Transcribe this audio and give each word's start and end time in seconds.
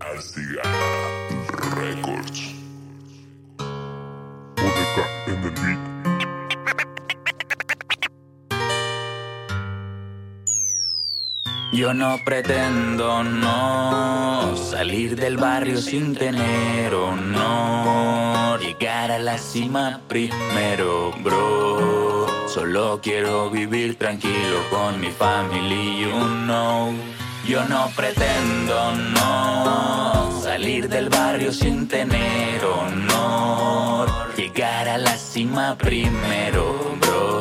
Artiga 0.00 0.62
Records. 1.74 2.54
Única 4.58 5.04
en 5.26 5.44
el 5.44 5.50
beat. 5.50 5.78
Yo 11.72 11.94
no 11.94 12.18
pretendo 12.24 13.24
no 13.24 14.54
salir 14.56 15.16
del 15.16 15.36
barrio 15.38 15.78
sin 15.78 16.14
tener 16.14 16.94
honor, 16.94 18.60
llegar 18.60 19.10
a 19.10 19.18
la 19.18 19.38
cima 19.38 20.00
primero, 20.08 21.12
bro. 21.22 22.26
Solo 22.48 23.00
quiero 23.02 23.50
vivir 23.50 23.96
tranquilo 23.96 24.62
con 24.70 25.00
mi 25.00 25.10
family, 25.10 26.00
you 26.00 26.10
know. 26.44 26.94
Yo 27.46 27.64
no 27.68 27.88
pretendo 27.94 28.92
no 28.92 29.25
del 30.88 31.08
barrio 31.08 31.52
sin 31.52 31.88
tener 31.88 32.64
honor, 32.64 34.08
llegar 34.36 34.88
a 34.88 34.98
la 34.98 35.16
cima 35.16 35.76
primero, 35.76 36.96
bro. 37.00 37.35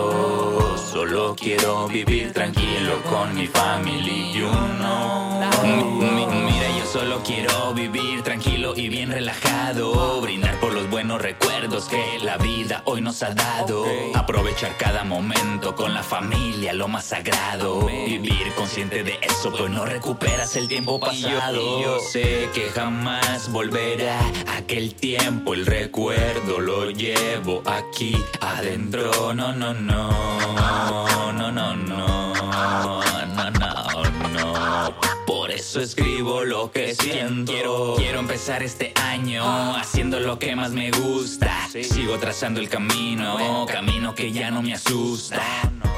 Solo 1.35 1.47
quiero 1.57 1.87
vivir 1.89 2.31
tranquilo 2.31 3.01
con 3.09 3.35
mi 3.35 3.45
family, 3.47 4.31
you 4.31 4.47
know. 4.79 5.41
Mi- 5.63 5.83
mi- 6.09 6.25
Mira, 6.45 6.69
yo 6.77 6.85
solo 6.85 7.21
quiero 7.25 7.73
vivir 7.73 8.21
tranquilo 8.23 8.73
y 8.75 8.87
bien 8.87 9.11
relajado. 9.11 10.21
Brindar 10.21 10.57
por 10.61 10.71
los 10.73 10.89
buenos 10.89 11.21
recuerdos 11.21 11.85
que 11.89 12.19
la 12.23 12.37
vida 12.37 12.83
hoy 12.85 13.01
nos 13.01 13.21
ha 13.21 13.33
dado. 13.33 13.85
Aprovechar 14.13 14.77
cada 14.77 15.03
momento 15.03 15.75
con 15.75 15.93
la 15.93 16.03
familia, 16.03 16.71
lo 16.73 16.87
más 16.87 17.05
sagrado. 17.05 17.85
Vivir 17.85 18.53
consciente 18.55 19.03
de 19.03 19.19
eso, 19.21 19.51
pues 19.51 19.69
no 19.69 19.85
recuperas 19.85 20.55
el 20.55 20.69
tiempo 20.69 20.99
pasado. 21.01 21.79
Y 21.79 21.83
yo 21.83 21.99
sé 21.99 22.49
que 22.53 22.69
jamás 22.73 23.51
volverá 23.51 24.19
aquel 24.57 24.95
tiempo, 24.95 25.53
el 25.53 25.65
recuerdo 25.65 26.59
lo 26.61 26.89
llevo 26.91 27.61
aquí 27.65 28.15
adentro. 28.39 29.33
No, 29.33 29.51
no, 29.53 29.73
no, 29.73 31.24
no, 31.31 31.51
no, 31.51 31.75
no, 31.75 32.33
no, 32.33 33.01
no, 33.33 34.03
no. 34.29 34.95
Por 35.25 35.51
eso 35.51 35.81
escribo 35.81 36.43
lo 36.43 36.71
que 36.71 36.95
siento. 36.95 37.51
Quiero, 37.51 37.95
quiero 37.97 38.19
empezar 38.19 38.63
este 38.63 38.93
año 39.01 39.75
haciendo 39.75 40.19
lo 40.19 40.37
que 40.39 40.55
más 40.55 40.71
me 40.71 40.91
gusta. 40.91 41.67
Sigo 41.69 42.17
trazando 42.17 42.59
el 42.59 42.69
camino, 42.69 43.65
camino 43.67 44.13
que 44.13 44.31
ya 44.31 44.51
no 44.51 44.61
me 44.61 44.73
asusta. 44.73 45.41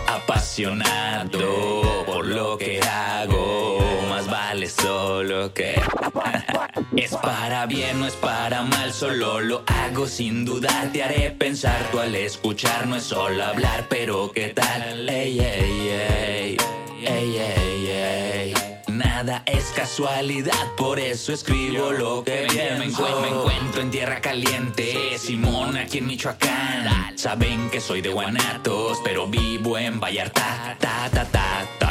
Apasionado 0.08 2.05
por 2.05 2.25
lo 2.25 2.58
que 2.58 2.80
hago, 2.81 3.77
solo 4.72 5.54
que 5.54 5.76
es 6.96 7.16
para 7.16 7.66
bien, 7.66 8.00
no 8.00 8.08
es 8.08 8.16
para 8.16 8.64
mal, 8.64 8.94
solo 8.94 9.40
lo 9.40 9.64
hago 9.68 10.08
sin 10.08 10.46
dudar. 10.46 10.92
Te 10.92 11.04
haré 11.04 11.32
pensar, 11.32 11.90
tú 11.92 12.00
al 12.00 12.16
escuchar 12.16 12.88
no 12.88 12.95
es 12.95 13.04
solo 13.04 13.44
hablar, 13.44 13.86
pero 13.90 14.32
qué 14.32 14.50
tal. 14.50 15.08
Ey, 15.08 15.40
ey, 15.40 15.90
ey, 15.90 16.58
ey, 17.04 17.38
ey, 17.38 17.88
ey. 17.92 18.54
Nada 18.88 19.44
es 19.45 19.66
casualidad, 19.76 20.76
por 20.76 21.00
eso 21.00 21.34
escribo 21.34 21.92
lo 21.92 22.23
que 22.23 22.48
bien 22.52 22.80
me 22.80 22.86
encuentro. 22.86 23.22
Me 23.22 23.28
encuentro 23.30 23.82
en 23.82 23.92
tierra 23.92 24.22
caliente, 24.22 25.18
Simón 25.18 25.78
aquí 25.78 26.00
en 26.00 26.08
Michoacán. 26.08 27.18
Saben 27.18 27.70
que 27.70 27.82
soy 27.82 28.02
de 28.02 28.10
Guanatos, 28.10 29.00
pero 29.04 29.28
vivo 29.28 29.78
en 29.78 30.00
Vallarta. 30.00 30.78
Ta 30.80 31.10
ta 31.12 31.26
ta 31.26 31.66
ta 31.80 31.87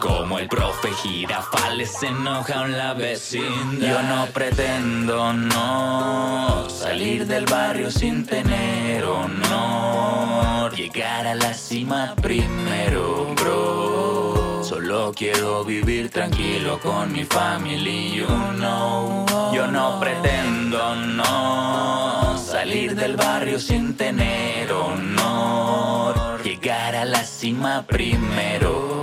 Como 0.00 0.38
el 0.38 0.48
profe 0.48 0.90
Girafales 1.02 1.90
se 1.98 2.08
enoja 2.08 2.64
en 2.64 2.76
la 2.76 2.94
vecindad. 2.94 3.88
Yo 3.88 4.02
no 4.02 4.26
pretendo 4.26 5.32
no 5.32 6.68
salir 6.68 7.26
del 7.26 7.46
barrio 7.46 7.90
sin 7.90 8.26
tener 8.26 9.04
honor. 9.04 10.74
Llegar 10.74 11.26
a 11.26 11.34
la 11.34 11.54
cima 11.54 12.14
primero, 12.20 13.34
bro. 13.34 14.62
Solo 14.62 15.12
quiero 15.16 15.64
vivir 15.64 16.10
tranquilo 16.10 16.78
con 16.80 17.12
mi 17.12 17.24
family, 17.24 18.14
you 18.14 18.26
know. 18.56 19.24
Yo 19.54 19.66
no 19.66 19.98
pretendo 19.98 20.94
no 20.94 22.36
salir 22.38 22.94
del 22.94 23.16
barrio 23.16 23.58
sin 23.58 23.96
tener 23.96 24.70
honor. 24.70 25.37
Llegar 26.60 26.96
a 26.96 27.04
la 27.04 27.22
cima 27.22 27.86
primero. 27.86 28.97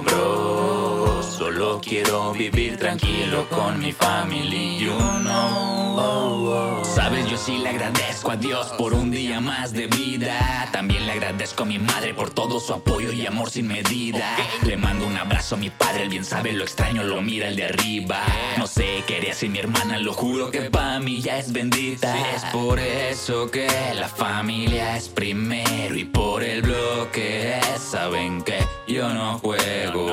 Solo 1.46 1.80
quiero 1.80 2.32
vivir 2.34 2.76
tranquilo 2.76 3.48
con 3.50 3.78
mi 3.78 3.92
family, 3.92 4.80
you 4.80 4.98
know. 5.22 6.84
Sabes, 6.84 7.30
yo 7.30 7.38
sí 7.38 7.60
le 7.60 7.70
agradezco 7.70 8.32
a 8.32 8.36
Dios 8.36 8.66
por 8.80 8.96
un 8.96 9.12
día 9.12 9.40
más 9.40 9.72
de 9.72 9.86
vida. 9.86 10.68
También 10.72 11.06
le 11.06 11.12
agradezco 11.12 11.62
a 11.62 11.66
mi 11.68 11.78
madre 11.78 12.16
por 12.16 12.32
todo 12.32 12.60
su 12.60 12.74
apoyo 12.74 13.12
y 13.12 13.28
amor 13.28 13.52
sin 13.52 13.68
medida. 13.68 14.36
Le 14.64 14.76
mando 14.76 15.06
un 15.06 15.16
abrazo 15.18 15.54
a 15.54 15.60
mi 15.60 15.70
padre, 15.70 16.04
él 16.04 16.10
bien 16.10 16.26
sabe 16.26 16.52
lo 16.52 16.64
extraño, 16.64 17.04
lo 17.04 17.22
mira 17.22 17.48
el 17.48 17.56
de 17.56 17.66
arriba. 17.66 18.24
No 18.58 18.66
sé 18.66 19.04
qué 19.06 19.18
haría 19.18 19.36
sin 19.36 19.52
mi 19.52 19.60
hermana, 19.60 20.00
lo 20.00 20.14
juro 20.14 20.50
que 20.50 20.62
pa' 20.72 21.00
mí 21.00 21.22
ya 21.22 21.38
es 21.38 21.54
bendita. 21.54 22.12
Es 22.32 22.44
por 22.46 22.80
eso 22.80 23.52
que 23.52 23.68
la 23.94 24.10
familia 24.10 24.98
es 24.98 25.10
primero 25.10 25.96
y 25.96 26.06
por 26.06 26.44
el 26.44 26.64
bloque 26.64 27.60
saben 27.78 28.42
que 28.42 28.66
yo 28.88 29.14
no 29.14 29.38
juego. 29.38 30.12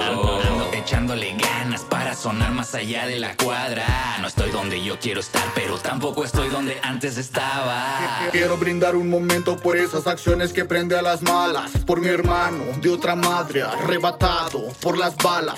Echándole 0.92 1.34
ganas 1.38 1.80
para 1.84 2.14
sonar 2.14 2.52
más 2.52 2.74
allá 2.74 3.06
de 3.06 3.18
la 3.18 3.34
cuadra. 3.34 3.86
No 4.20 4.28
estoy 4.28 4.50
donde 4.50 4.84
yo 4.84 4.98
quiero 5.00 5.20
estar, 5.20 5.42
pero 5.54 5.78
tampoco 5.78 6.22
estoy 6.22 6.50
donde 6.50 6.78
antes 6.82 7.16
estaba. 7.16 8.28
Quiero 8.30 8.58
brindar 8.58 8.94
un 8.94 9.08
momento 9.08 9.56
por 9.56 9.78
esas 9.78 10.06
acciones 10.06 10.52
que 10.52 10.66
prende 10.66 10.98
a 10.98 11.00
las 11.00 11.22
malas. 11.22 11.70
Por 11.86 12.02
mi 12.02 12.08
hermano 12.08 12.62
de 12.82 12.90
otra 12.90 13.16
madre, 13.16 13.62
arrebatado 13.62 14.68
por 14.82 14.98
las 14.98 15.16
balas. 15.16 15.56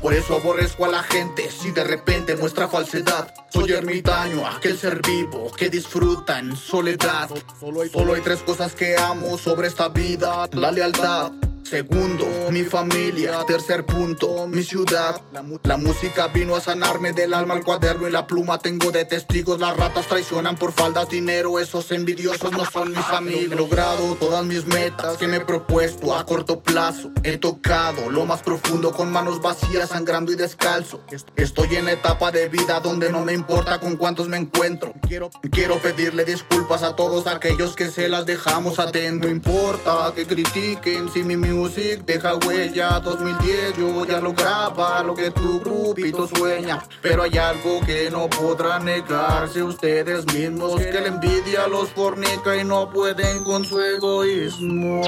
Por 0.00 0.14
eso 0.14 0.36
aborrezco 0.36 0.84
a 0.84 0.88
la 0.88 1.02
gente 1.02 1.50
si 1.50 1.72
de 1.72 1.82
repente 1.82 2.36
muestra 2.36 2.68
falsedad. 2.68 3.34
Soy 3.50 3.72
ermitaño, 3.72 4.46
aquel 4.46 4.78
ser 4.78 5.02
vivo 5.02 5.50
que 5.50 5.68
disfruta 5.68 6.38
en 6.38 6.56
soledad. 6.56 7.28
Solo 7.58 8.14
hay 8.14 8.20
tres 8.20 8.38
cosas 8.38 8.72
que 8.72 8.96
amo 8.96 9.36
sobre 9.36 9.66
esta 9.66 9.88
vida: 9.88 10.46
la 10.52 10.70
lealtad. 10.70 11.32
Segundo, 11.68 12.24
mi 12.52 12.62
familia. 12.62 13.44
Tercer 13.44 13.84
punto, 13.84 14.46
mi 14.46 14.62
ciudad. 14.62 15.20
La, 15.32 15.76
música 15.76 16.28
vino 16.28 16.54
a 16.54 16.60
sanarme 16.60 17.12
del 17.12 17.34
alma 17.34 17.54
al 17.54 17.64
cuaderno 17.64 18.06
y 18.06 18.12
la 18.12 18.24
pluma 18.28 18.58
tengo 18.58 18.92
de 18.92 19.04
testigos. 19.04 19.58
Las 19.58 19.76
ratas 19.76 20.06
traicionan 20.06 20.54
por 20.54 20.72
faldas 20.72 21.08
dinero. 21.08 21.58
Esos 21.58 21.90
envidiosos 21.90 22.52
no 22.52 22.64
son 22.66 22.90
mis 22.90 23.04
amigos. 23.10 23.50
He 23.50 23.56
logrado 23.56 24.14
todas 24.14 24.44
mis 24.44 24.64
metas 24.64 25.16
que 25.16 25.26
me 25.26 25.38
he 25.38 25.40
propuesto 25.40 26.14
a 26.14 26.24
corto 26.24 26.60
plazo. 26.60 27.10
He 27.24 27.36
tocado 27.36 28.10
lo 28.10 28.24
más 28.26 28.42
profundo 28.42 28.92
con 28.92 29.10
manos 29.10 29.42
vacías, 29.42 29.88
sangrando 29.88 30.30
y 30.30 30.36
descalzo. 30.36 31.02
Estoy 31.34 31.74
en 31.74 31.88
etapa 31.88 32.30
de 32.30 32.48
vida 32.48 32.78
donde 32.78 33.10
no 33.10 33.24
me 33.24 33.32
importa 33.32 33.80
con 33.80 33.96
cuántos 33.96 34.28
me 34.28 34.36
encuentro. 34.36 34.94
Quiero, 35.08 35.30
quiero 35.50 35.80
pedirle 35.80 36.24
disculpas 36.24 36.84
a 36.84 36.94
todos 36.94 37.26
aquellos 37.26 37.74
que 37.74 37.90
se 37.90 38.08
las 38.08 38.24
dejamos 38.24 38.78
atento. 38.78 39.26
No 39.26 39.32
importa 39.32 40.12
que 40.14 40.26
critiquen 40.26 41.10
si 41.12 41.24
mi 41.24 41.36
music 41.56 42.04
deja 42.04 42.36
huella. 42.36 43.00
2010 43.00 43.76
yo 43.78 44.04
ya 44.04 44.20
lograba 44.20 45.02
lo 45.02 45.14
que 45.14 45.30
tu 45.30 45.60
grupito 45.60 46.26
sueña. 46.26 46.82
Pero 47.02 47.22
hay 47.22 47.38
algo 47.38 47.80
que 47.84 48.10
no 48.10 48.28
podrán 48.28 48.84
negarse 48.84 49.62
ustedes 49.62 50.26
mismos. 50.32 50.80
Que 50.80 51.00
la 51.00 51.08
envidia 51.08 51.66
los 51.66 51.90
fornica 51.90 52.56
y 52.56 52.64
no 52.64 52.90
pueden 52.90 53.42
con 53.44 53.64
su 53.64 53.80
egoísmo. 53.80 55.02